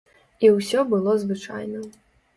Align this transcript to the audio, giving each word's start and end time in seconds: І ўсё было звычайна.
І 0.47 0.49
ўсё 0.55 0.85
было 0.93 1.15
звычайна. 1.27 1.83